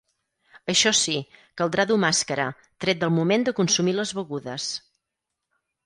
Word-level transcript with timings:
Això 0.71 0.93
sí, 0.99 1.13
caldrà 1.63 1.85
dur 1.91 1.99
màscara, 2.05 2.49
tret 2.87 3.05
del 3.05 3.17
moment 3.21 3.47
de 3.49 3.57
consumir 3.61 3.97
les 4.01 4.19
begudes. 4.23 4.71